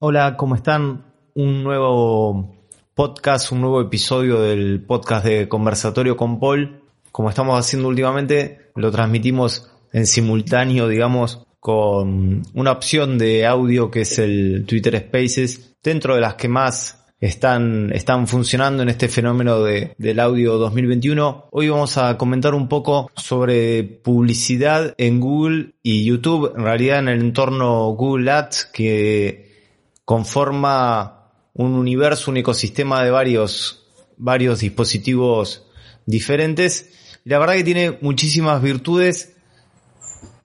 [0.00, 1.06] Hola, ¿cómo están?
[1.34, 2.54] Un nuevo
[2.94, 6.84] podcast, un nuevo episodio del podcast de Conversatorio con Paul.
[7.10, 14.02] Como estamos haciendo últimamente, lo transmitimos en simultáneo, digamos, con una opción de audio que
[14.02, 19.64] es el Twitter Spaces, dentro de las que más están, están funcionando en este fenómeno
[19.64, 21.48] de, del audio 2021.
[21.50, 27.08] Hoy vamos a comentar un poco sobre publicidad en Google y YouTube, en realidad en
[27.08, 29.47] el entorno Google Ads, que
[30.08, 33.84] conforma un universo, un ecosistema de varios,
[34.16, 35.66] varios dispositivos
[36.06, 37.18] diferentes.
[37.24, 39.36] La verdad que tiene muchísimas virtudes.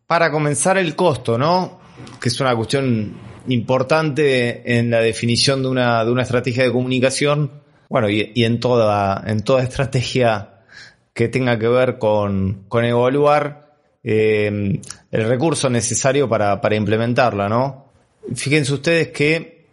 [0.05, 1.79] Para comenzar el costo, ¿no?
[2.19, 3.15] Que es una cuestión
[3.47, 7.49] importante en la definición de una, de una estrategia de comunicación.
[7.87, 10.65] Bueno, y, y en toda, en toda estrategia
[11.13, 17.92] que tenga que ver con, con evaluar eh, el recurso necesario para, para implementarla, ¿no?
[18.35, 19.67] Fíjense ustedes que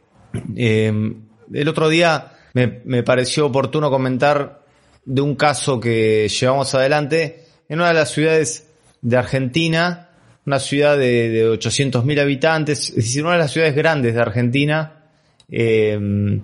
[0.56, 1.12] eh,
[1.52, 4.64] el otro día me, me, pareció oportuno comentar
[5.04, 8.68] de un caso que llevamos adelante en una de las ciudades
[9.02, 10.10] de Argentina,
[10.46, 15.04] una ciudad de, de 800.000 habitantes, es decir, una de las ciudades grandes de Argentina,
[15.48, 16.40] eh,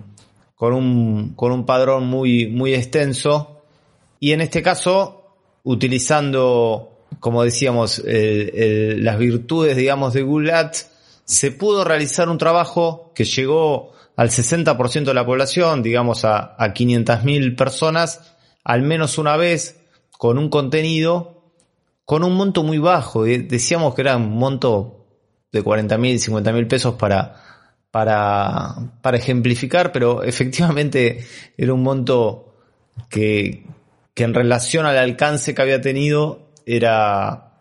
[0.55, 3.61] con, un, con un padrón muy, muy extenso,
[4.19, 10.89] y en este caso, utilizando, como decíamos, el, el, las virtudes, digamos, de Ads,
[11.27, 16.73] se pudo realizar un trabajo que llegó al 60% de la población, digamos a, a
[16.73, 19.81] 500.000 personas, al menos una vez,
[20.17, 21.43] con un contenido,
[22.05, 23.25] con un monto muy bajo.
[23.25, 25.05] Decíamos que era un monto
[25.51, 27.35] de 40.000, 50.000 pesos para,
[27.91, 31.25] para, para ejemplificar, pero efectivamente
[31.57, 32.55] era un monto
[33.09, 33.65] que,
[34.13, 37.59] que en relación al alcance que había tenido era,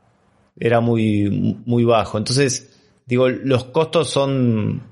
[0.56, 2.16] era muy, muy bajo.
[2.16, 2.75] Entonces,
[3.06, 4.82] digo, los costos son,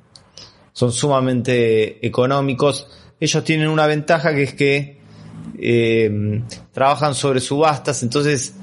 [0.73, 2.89] son sumamente económicos.
[3.21, 5.01] Ellos tienen una ventaja que es que
[5.59, 6.43] eh,
[6.73, 8.57] trabajan sobre subastas, entonces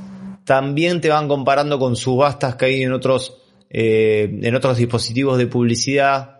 [0.45, 3.37] también te van comparando con subastas que hay en otros,
[3.69, 6.39] eh, en otros dispositivos de publicidad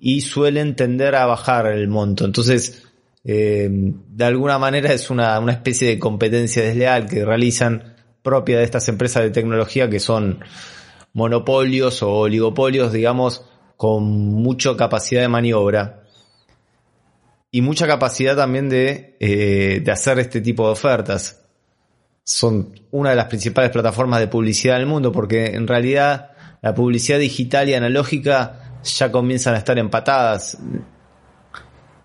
[0.00, 2.24] y suelen tender a bajar el monto.
[2.24, 2.84] Entonces,
[3.24, 8.64] eh, de alguna manera es una, una especie de competencia desleal que realizan propia de
[8.64, 10.40] estas empresas de tecnología que son
[11.18, 13.44] monopolios o oligopolios, digamos,
[13.76, 16.04] con mucha capacidad de maniobra
[17.50, 21.42] y mucha capacidad también de, eh, de hacer este tipo de ofertas.
[22.22, 26.30] Son una de las principales plataformas de publicidad del mundo porque en realidad
[26.62, 30.56] la publicidad digital y analógica ya comienzan a estar empatadas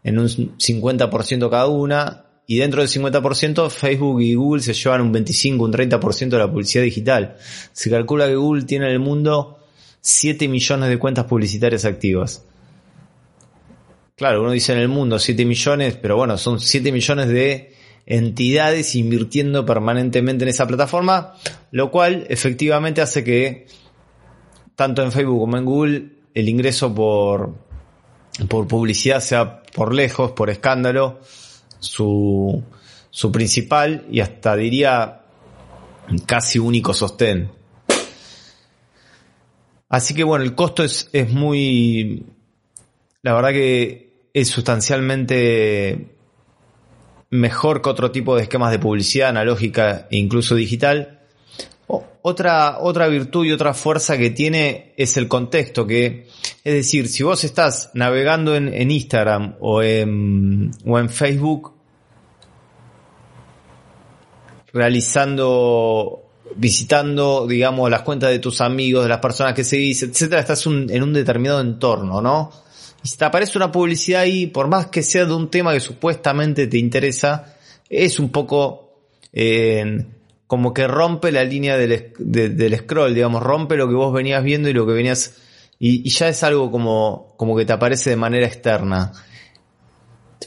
[0.03, 5.11] en un 50% cada una y dentro del 50% Facebook y Google se llevan un
[5.11, 7.37] 25, un 30% de la publicidad digital.
[7.71, 9.59] Se calcula que Google tiene en el mundo
[10.01, 12.45] 7 millones de cuentas publicitarias activas.
[14.15, 17.73] Claro, uno dice en el mundo 7 millones, pero bueno, son 7 millones de
[18.05, 21.35] entidades invirtiendo permanentemente en esa plataforma,
[21.71, 23.67] lo cual efectivamente hace que
[24.75, 27.55] tanto en Facebook como en Google el ingreso por,
[28.49, 31.19] por publicidad sea por lejos, por escándalo,
[31.83, 32.63] su,
[33.09, 35.21] su principal y hasta diría
[36.25, 37.51] casi único sostén.
[39.89, 42.25] Así que bueno, el costo es, es muy,
[43.21, 46.15] la verdad que es sustancialmente
[47.29, 51.19] mejor que otro tipo de esquemas de publicidad analógica e incluso digital.
[52.25, 56.27] Otra, otra virtud y otra fuerza que tiene es el contexto, que
[56.63, 61.72] es decir, si vos estás navegando en, en Instagram o en, o en Facebook,
[64.73, 66.23] realizando,
[66.55, 71.03] visitando, digamos, las cuentas de tus amigos, de las personas que seguís, etcétera, estás en
[71.03, 72.51] un determinado entorno, ¿no?
[73.03, 75.79] Y si te aparece una publicidad ahí, por más que sea de un tema que
[75.79, 77.55] supuestamente te interesa,
[77.89, 78.97] es un poco
[79.31, 80.05] eh,
[80.47, 84.43] como que rompe la línea del, de, del scroll, digamos, rompe lo que vos venías
[84.43, 85.35] viendo y lo que venías,
[85.79, 89.11] y, y ya es algo como, como que te aparece de manera externa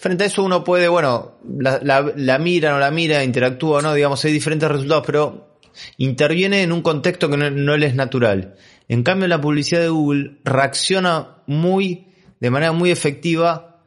[0.01, 3.95] frente a eso uno puede, bueno, la, la, la mira, no la mira, interactúa, no,
[3.95, 5.59] digamos, hay diferentes resultados, pero
[5.99, 8.57] interviene en un contexto que no, no le es natural.
[8.89, 12.07] En cambio, la publicidad de Google reacciona muy
[12.41, 13.81] de manera muy efectiva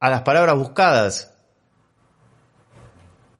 [0.00, 1.34] a las palabras buscadas.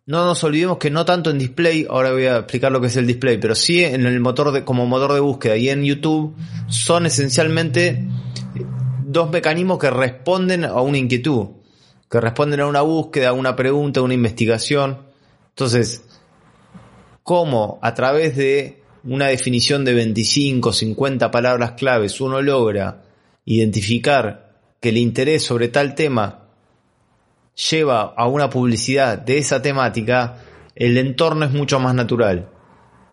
[0.07, 2.97] No nos olvidemos que no tanto en display, ahora voy a explicar lo que es
[2.97, 6.37] el display, pero sí en el motor de, como motor de búsqueda y en YouTube
[6.69, 8.07] son esencialmente
[9.07, 11.49] dos mecanismos que responden a una inquietud,
[12.11, 14.99] que responden a una búsqueda, a una pregunta, a una investigación.
[15.51, 16.05] Entonces,
[17.23, 23.03] ¿cómo a través de una definición de 25, 50 palabras claves uno logra
[23.45, 26.45] identificar que el interés sobre tal tema
[27.71, 30.39] lleva a una publicidad de esa temática,
[30.75, 32.51] el entorno es mucho más natural.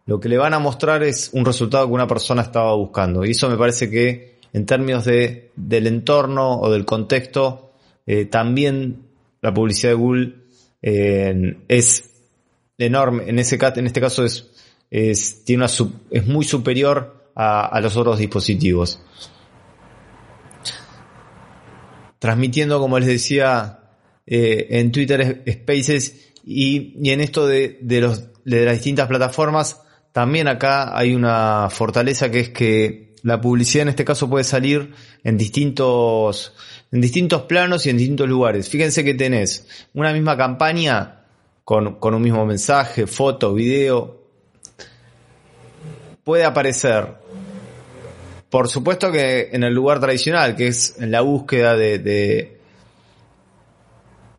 [0.06, 3.24] Lo que le van a mostrar es un resultado que una persona estaba buscando.
[3.24, 7.71] Y eso me parece que en términos de, del entorno o del contexto,
[8.12, 9.08] eh, también
[9.40, 10.36] la publicidad de Google
[10.82, 12.12] eh, es
[12.78, 13.30] enorme.
[13.30, 14.52] En, ese, en este caso es,
[14.90, 15.72] es, tiene una,
[16.10, 19.02] es muy superior a, los otros dispositivos.
[22.20, 23.80] Transmitiendo, como les decía,
[24.26, 29.84] eh, en Twitter Spaces y, y en esto de, de, los, de las distintas plataformas,
[30.12, 34.94] también acá hay una fortaleza que es que la publicidad en este caso puede salir
[35.24, 36.54] en distintos,
[36.92, 38.70] en distintos planos y en distintos lugares.
[38.70, 41.24] Fíjense que tenés una misma campaña
[41.64, 44.22] con, con un mismo mensaje, foto, video.
[46.24, 47.22] Puede aparecer
[48.52, 52.60] por supuesto que en el lugar tradicional, que es en la búsqueda de, de,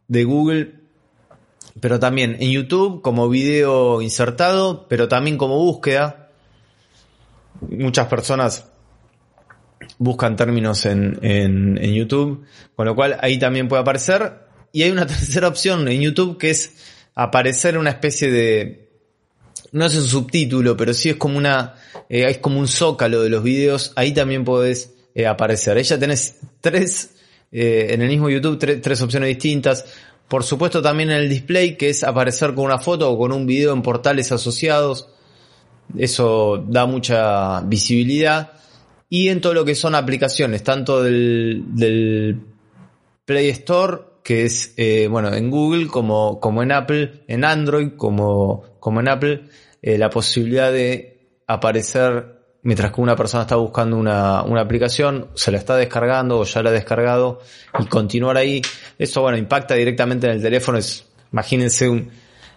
[0.06, 0.74] de Google,
[1.80, 6.28] pero también en YouTube como video insertado, pero también como búsqueda.
[7.62, 8.70] Muchas personas
[10.02, 12.44] buscan términos en, en, en, YouTube,
[12.74, 14.32] con lo cual ahí también puede aparecer.
[14.72, 16.74] Y hay una tercera opción en YouTube que es
[17.14, 18.88] aparecer una especie de,
[19.72, 21.74] no es un subtítulo, pero sí es como una,
[22.08, 25.82] eh, es como un zócalo de los videos, ahí también podés eh, aparecer.
[25.82, 27.10] Ya tenés tres
[27.50, 29.84] eh, en el mismo YouTube tres, opciones distintas.
[30.28, 33.46] Por supuesto también en el display, que es aparecer con una foto o con un
[33.46, 35.08] video en portales asociados.
[35.96, 38.52] Eso da mucha visibilidad.
[39.14, 42.40] Y en todo lo que son aplicaciones, tanto del, del
[43.26, 48.62] Play Store, que es, eh, bueno, en Google, como, como en Apple, en Android, como,
[48.80, 49.42] como en Apple,
[49.82, 55.52] eh, la posibilidad de aparecer mientras que una persona está buscando una, una, aplicación, se
[55.52, 57.40] la está descargando o ya la ha descargado
[57.78, 58.62] y continuar ahí,
[58.98, 60.78] eso bueno, impacta directamente en el teléfono.
[61.30, 62.10] Imagínense un,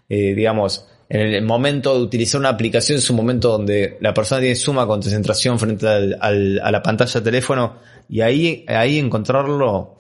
[0.08, 4.42] eh, digamos, en el momento de utilizar una aplicación es un momento donde la persona
[4.42, 7.76] tiene suma concentración frente al, al, a la pantalla de teléfono
[8.10, 9.96] y ahí, ahí encontrarlo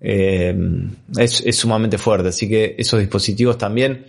[0.00, 0.54] eh,
[1.18, 2.28] es, es sumamente fuerte.
[2.28, 4.06] Así que esos dispositivos también,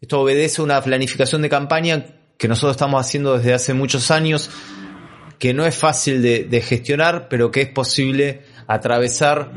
[0.00, 2.06] esto obedece a una planificación de campaña
[2.38, 4.50] que nosotros estamos haciendo desde hace muchos años
[5.38, 9.50] que no es fácil de, de, gestionar, pero que es posible atravesar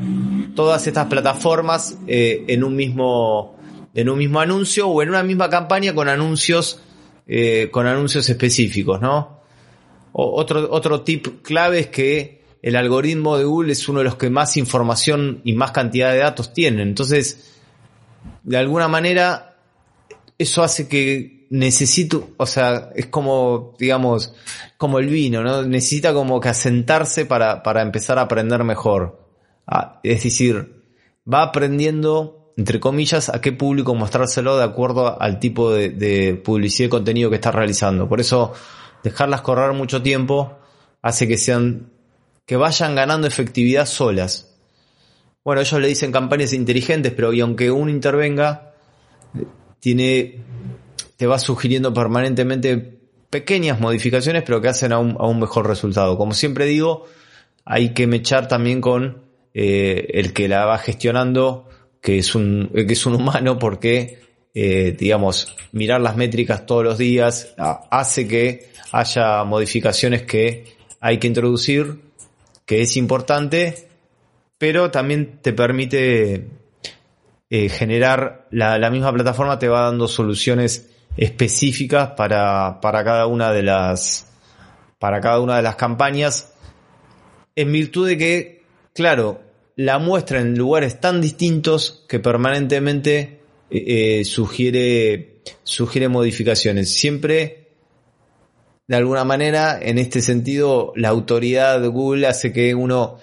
[0.54, 3.53] todas estas plataformas eh, en un mismo
[3.94, 6.80] en un mismo anuncio o en una misma campaña con anuncios
[7.26, 9.40] eh, con anuncios específicos, ¿no?
[10.12, 14.30] Otro otro tip clave es que el algoritmo de Google es uno de los que
[14.30, 16.82] más información y más cantidad de datos tiene.
[16.82, 17.54] Entonces,
[18.42, 19.56] de alguna manera,
[20.38, 24.34] eso hace que necesito, o sea, es como, digamos,
[24.76, 25.62] como el vino, ¿no?
[25.62, 29.28] Necesita como que asentarse para, para empezar a aprender mejor.
[29.66, 30.82] Ah, es decir,
[31.30, 36.90] va aprendiendo, entre comillas, a qué público mostrárselo de acuerdo al tipo de, publicidad y
[36.90, 38.08] contenido que está realizando.
[38.08, 38.52] Por eso,
[39.02, 40.58] dejarlas correr mucho tiempo
[41.02, 41.90] hace que sean,
[42.46, 44.54] que vayan ganando efectividad solas.
[45.44, 48.72] Bueno, ellos le dicen campañas inteligentes, pero y aunque uno intervenga,
[49.80, 50.42] tiene
[51.16, 52.98] te va sugiriendo permanentemente
[53.30, 56.16] pequeñas modificaciones, pero que hacen a un, a un mejor resultado.
[56.16, 57.06] Como siempre digo,
[57.64, 59.22] hay que mechar también con
[59.54, 61.68] eh, el que la va gestionando,
[62.04, 64.20] que es un, que es un humano, porque,
[64.52, 71.28] eh, digamos, mirar las métricas todos los días hace que haya modificaciones que hay que
[71.28, 72.02] introducir,
[72.66, 73.88] que es importante,
[74.58, 76.46] pero también te permite
[77.48, 83.50] eh, generar, la, la misma plataforma te va dando soluciones específicas para, para cada una
[83.50, 84.30] de las
[84.98, 86.52] para cada una de las campañas
[87.56, 89.43] en virtud de que claro
[89.76, 93.40] la muestra en lugares tan distintos que permanentemente
[93.70, 96.92] eh, eh, sugiere sugiere modificaciones.
[96.94, 97.68] Siempre
[98.86, 103.18] de alguna manera en este sentido la autoridad de Google hace que uno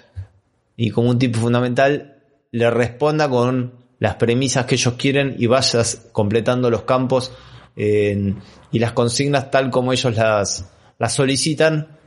[0.75, 6.09] y como un tipo fundamental le responda con las premisas que ellos quieren y vayas
[6.11, 7.31] completando los campos
[7.75, 11.97] y las consignas tal como ellos las, las solicitan,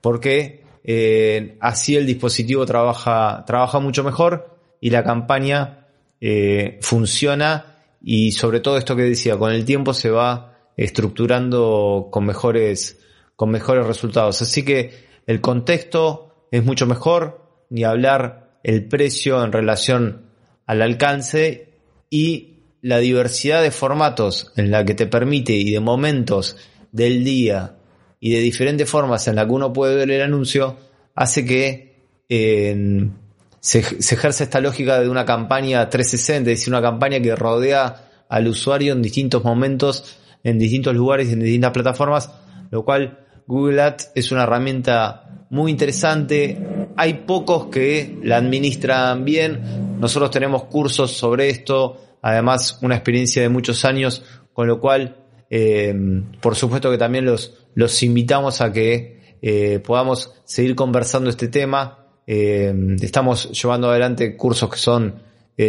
[0.00, 5.86] porque eh, así el dispositivo trabaja, trabaja mucho mejor y la campaña
[6.20, 12.26] eh, funciona y sobre todo esto que decía, con el tiempo se va estructurando con
[12.26, 12.98] mejores,
[13.36, 14.42] con mejores resultados.
[14.42, 20.26] Así que el contexto es mucho mejor, ni hablar el precio en relación
[20.66, 21.78] al alcance
[22.10, 26.56] y la diversidad de formatos en la que te permite y de momentos
[26.90, 27.76] del día
[28.24, 30.76] y de diferentes formas en la que uno puede ver el anuncio
[31.16, 37.20] hace que se, se, ejerce esta lógica de una campaña 360, es decir, una campaña
[37.20, 42.30] que rodea al usuario en distintos momentos, en distintos lugares y en distintas plataformas,
[42.70, 46.56] lo cual Google Ads es una herramienta muy interesante.
[46.96, 49.98] Hay pocos que la administran bien.
[49.98, 55.16] Nosotros tenemos cursos sobre esto, además una experiencia de muchos años, con lo cual,
[55.54, 55.94] eh,
[56.40, 62.06] por supuesto que también los, los invitamos a que eh, podamos seguir conversando este tema.
[62.26, 65.20] Eh, estamos llevando adelante cursos que son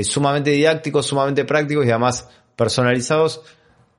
[0.03, 3.41] sumamente didácticos, sumamente prácticos y además personalizados.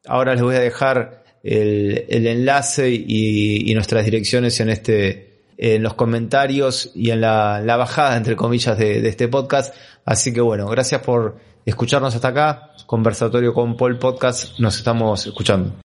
[0.07, 5.95] Ahora les voy a dejar el, el enlace y, nuestras direcciones en este en los
[5.95, 9.73] comentarios y en la, bajada entre comillas de, este podcast
[10.05, 12.71] así que bueno gracias por escucharnos hasta acá.
[12.87, 15.75] Conversatorio con Paul podcast nos estamos escuchando